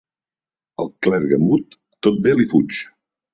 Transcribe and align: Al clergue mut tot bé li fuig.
Al 0.83 0.89
clergue 1.07 1.39
mut 1.49 1.77
tot 2.09 2.19
bé 2.25 2.35
li 2.41 2.49
fuig. 2.55 2.81